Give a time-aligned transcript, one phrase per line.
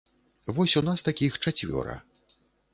[0.59, 2.01] Вось у нас такіх чацвёра.